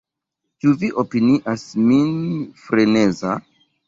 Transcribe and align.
Ĉu 0.63 0.71
vi 0.83 0.87
opinias 1.01 1.65
min 1.89 2.09
freneza? 2.63 3.35